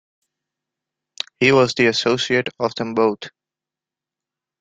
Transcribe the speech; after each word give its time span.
He 1.39 1.51
was 1.51 1.75
the 1.75 1.85
associate 1.85 2.49
of 2.59 2.73
them 2.73 2.95
both. 2.95 3.19